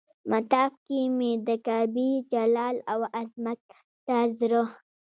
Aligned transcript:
مطاف 0.31 0.73
کې 0.85 0.99
مې 1.17 1.31
د 1.47 1.49
کعبې 1.67 2.09
جلال 2.31 2.75
او 2.91 2.99
عظمت 3.19 3.59
ته 4.07 4.17
زړه. 4.39 4.63